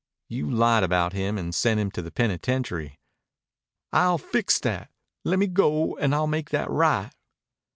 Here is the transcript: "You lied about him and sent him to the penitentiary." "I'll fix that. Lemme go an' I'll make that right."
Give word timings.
"You 0.29 0.49
lied 0.49 0.81
about 0.81 1.13
him 1.13 1.37
and 1.37 1.53
sent 1.53 1.79
him 1.79 1.91
to 1.91 2.01
the 2.01 2.09
penitentiary." 2.09 2.99
"I'll 3.93 4.17
fix 4.17 4.59
that. 4.61 4.89
Lemme 5.23 5.45
go 5.53 5.95
an' 5.99 6.15
I'll 6.15 6.25
make 6.25 6.49
that 6.49 6.71
right." 6.71 7.11